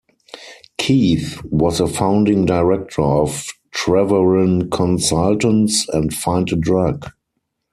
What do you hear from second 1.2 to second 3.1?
was a founding Director